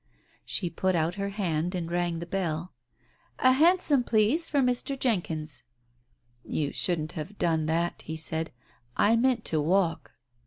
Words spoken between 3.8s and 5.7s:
please, for Mr. Jenkyns."